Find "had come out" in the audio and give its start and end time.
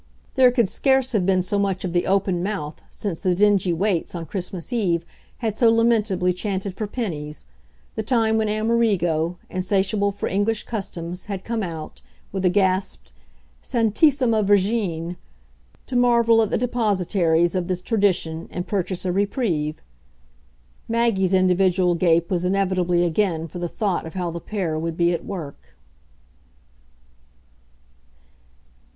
11.25-12.01